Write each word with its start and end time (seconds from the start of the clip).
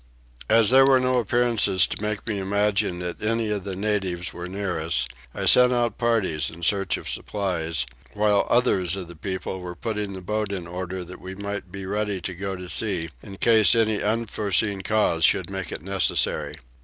As 0.49 0.71
there 0.71 0.87
were 0.87 0.99
no 0.99 1.19
appearances 1.19 1.85
to 1.85 2.01
make 2.01 2.25
me 2.25 2.39
imagine 2.39 2.97
that 2.97 3.21
any 3.21 3.51
of 3.51 3.63
the 3.65 3.75
natives 3.75 4.33
were 4.33 4.47
near 4.47 4.79
us 4.79 5.07
I 5.31 5.45
sent 5.45 5.71
out 5.71 5.99
parties 5.99 6.49
in 6.49 6.63
search 6.63 6.97
of 6.97 7.07
supplies, 7.07 7.85
while 8.15 8.47
others 8.49 8.95
of 8.95 9.07
the 9.07 9.15
people 9.15 9.59
were 9.61 9.75
putting 9.75 10.13
the 10.13 10.21
boat 10.21 10.51
in 10.51 10.65
order 10.65 11.03
that 11.03 11.21
we 11.21 11.35
might 11.35 11.71
be 11.71 11.85
ready 11.85 12.19
to 12.19 12.33
go 12.33 12.55
to 12.55 12.67
sea, 12.67 13.11
in 13.21 13.37
case 13.37 13.75
any 13.75 14.01
unforeseen 14.01 14.81
cause 14.81 15.23
should 15.23 15.51
make 15.51 15.71
it 15.71 15.83
necessary. 15.83 16.57